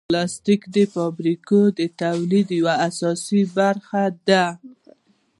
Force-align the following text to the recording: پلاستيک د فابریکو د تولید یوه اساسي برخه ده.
پلاستيک 0.09 0.61
د 0.75 0.77
فابریکو 0.93 1.59
د 1.79 1.81
تولید 2.01 2.47
یوه 2.59 2.73
اساسي 2.89 3.41
برخه 3.57 4.03
ده. 4.27 4.45